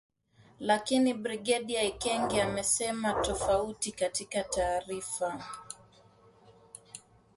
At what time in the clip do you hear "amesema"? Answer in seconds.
2.41-3.13